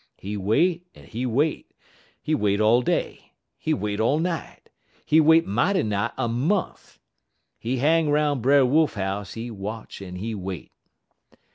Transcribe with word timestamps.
He 0.17 0.35
wait 0.35 0.87
en 0.95 1.03
he 1.05 1.27
wait; 1.27 1.69
he 2.19 2.33
wait 2.33 2.59
all 2.59 2.81
day, 2.81 3.33
he 3.55 3.71
wait 3.71 3.99
all 3.99 4.17
night; 4.17 4.67
he 5.05 5.21
wait 5.21 5.45
mighty 5.45 5.83
nigh 5.83 6.09
a 6.17 6.27
mont'. 6.27 6.97
He 7.59 7.77
hang 7.77 8.09
'roun' 8.09 8.41
Brer 8.41 8.65
Wolf 8.65 8.95
house; 8.95 9.35
he 9.35 9.51
watch 9.51 10.01
en 10.01 10.15
he 10.15 10.33
wait. 10.33 10.71